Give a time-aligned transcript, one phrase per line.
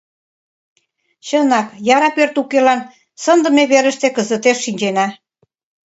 [1.27, 2.79] Чынак, яра пӧрт укелан
[3.23, 5.07] сындыме верыште кызытеш шинчена.